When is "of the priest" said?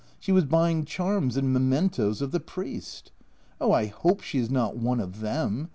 2.23-3.11